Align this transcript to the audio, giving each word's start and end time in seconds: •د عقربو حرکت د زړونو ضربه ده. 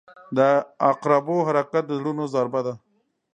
•د 0.37 0.39
عقربو 0.89 1.37
حرکت 1.47 1.83
د 1.87 1.91
زړونو 1.99 2.23
ضربه 2.33 2.59
ده. 2.65 2.73